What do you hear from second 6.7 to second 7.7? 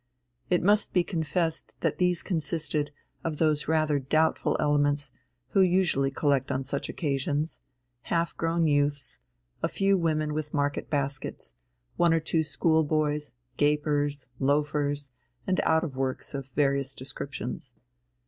occasions: